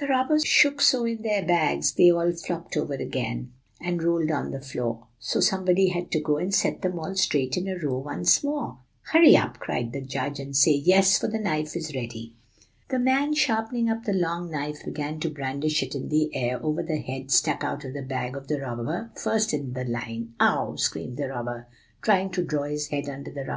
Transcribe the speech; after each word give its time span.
"The 0.00 0.06
robbers 0.08 0.46
shook 0.46 0.80
so 0.80 1.04
in 1.04 1.20
their 1.20 1.44
bags 1.44 1.92
they 1.92 2.10
all 2.10 2.32
flopped 2.32 2.74
over 2.74 2.94
again, 2.94 3.52
and 3.82 4.02
rolled 4.02 4.30
on 4.30 4.50
the 4.50 4.62
floor. 4.62 5.08
So 5.18 5.40
somebody 5.40 5.88
had 5.90 6.10
to 6.12 6.20
go 6.20 6.38
and 6.38 6.54
set 6.54 6.80
them 6.80 6.98
all 6.98 7.14
straight 7.16 7.54
in 7.58 7.68
a 7.68 7.76
row 7.78 7.98
once 7.98 8.42
more. 8.42 8.78
'Hurry 9.12 9.36
up,' 9.36 9.58
cried 9.58 9.92
the 9.92 10.00
judge, 10.00 10.40
'and 10.40 10.56
say 10.56 10.70
"Yes," 10.72 11.18
for 11.18 11.28
the 11.28 11.38
knife 11.38 11.76
is 11.76 11.94
ready.' 11.94 12.34
"The 12.88 12.98
man 12.98 13.34
sharpening 13.34 13.90
up 13.90 14.04
the 14.04 14.14
long 14.14 14.50
knife 14.50 14.86
began 14.86 15.20
to 15.20 15.28
brandish 15.28 15.82
it 15.82 15.94
in 15.94 16.08
the 16.08 16.34
air 16.34 16.58
over 16.64 16.82
the 16.82 16.96
head 16.96 17.30
stuck 17.30 17.62
out 17.62 17.84
of 17.84 17.92
the 17.92 18.00
bag 18.00 18.36
of 18.38 18.48
the 18.48 18.62
robber 18.62 19.10
first 19.16 19.52
in 19.52 19.74
the 19.74 19.84
line. 19.84 20.32
"'Ow!' 20.40 20.76
screamed 20.76 21.18
the 21.18 21.28
robber, 21.28 21.66
trying 22.00 22.30
to 22.30 22.42
draw 22.42 22.62
his 22.64 22.86
head 22.88 23.06
under 23.06 23.30
the 23.30 23.42
ruffle. 23.44 23.56